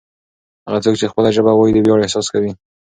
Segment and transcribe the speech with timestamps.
[0.67, 2.51] هغه څوک چې خپله ژبه وايي د ویاړ احساس کوي.